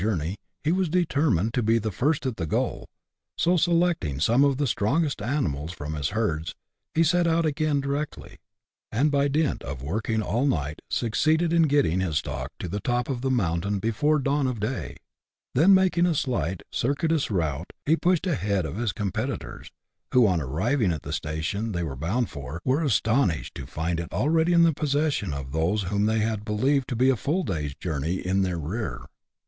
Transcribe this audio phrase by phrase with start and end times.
[0.03, 2.87] 19 journey, he was determined to be first at the goal;
[3.37, 6.55] so, selecting some of the strongest animals from his herds,
[6.95, 8.39] he set out again directly,
[8.91, 13.09] and by dint of working all night succeeded in getting his stock to the top
[13.11, 14.95] of the mountain before dawn of day.
[15.53, 19.69] Then making a slightly circuitous route, he pushed a head of his com petitors,
[20.13, 24.11] who, on arriving at the station they were bound for, were astonished to find it
[24.11, 27.75] already in the possession of those whom they had believed to be a full day's
[27.75, 29.01] journey in their rear.